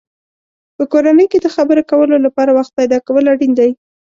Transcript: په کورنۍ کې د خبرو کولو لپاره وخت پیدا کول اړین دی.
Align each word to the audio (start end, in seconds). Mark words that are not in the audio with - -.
په 0.77 0.83
کورنۍ 0.91 1.25
کې 1.31 1.39
د 1.41 1.47
خبرو 1.55 1.87
کولو 1.91 2.15
لپاره 2.25 2.51
وخت 2.57 2.71
پیدا 2.79 2.97
کول 3.07 3.25
اړین 3.33 3.51
دی. 3.59 3.71